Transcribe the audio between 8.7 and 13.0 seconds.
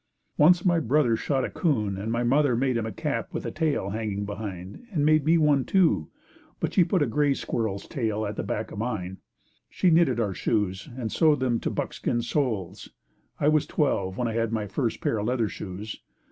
of mine. She knit our shoes and sewed them to buckskin soles.